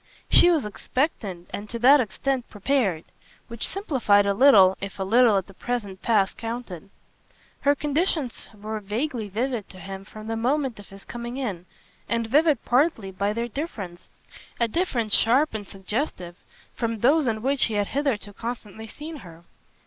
She 0.31 0.49
was 0.49 0.65
expectant 0.65 1.47
and 1.53 1.69
to 1.69 1.77
that 1.77 2.01
extent 2.01 2.49
prepared; 2.49 3.03
which 3.49 3.67
simplified 3.67 4.25
a 4.25 4.33
little 4.33 4.75
if 4.81 4.97
a 4.97 5.03
little, 5.03 5.37
at 5.37 5.45
the 5.45 5.53
present 5.53 6.01
pass, 6.01 6.33
counted. 6.33 6.89
Her 7.59 7.75
conditions 7.75 8.47
were 8.51 8.79
vaguely 8.79 9.29
vivid 9.29 9.69
to 9.69 9.79
him 9.79 10.03
from 10.03 10.25
the 10.25 10.35
moment 10.35 10.79
of 10.79 10.89
his 10.89 11.05
coming 11.05 11.37
in, 11.37 11.67
and 12.09 12.25
vivid 12.25 12.65
partly 12.65 13.11
by 13.11 13.31
their 13.31 13.47
difference, 13.47 14.09
a 14.59 14.67
difference 14.67 15.13
sharp 15.15 15.53
and 15.53 15.67
suggestive, 15.67 16.35
from 16.73 17.01
those 17.01 17.27
in 17.27 17.43
which 17.43 17.65
he 17.65 17.75
had 17.75 17.89
hitherto 17.89 18.33
constantly 18.33 18.87
seen 18.87 19.17
her. 19.17 19.43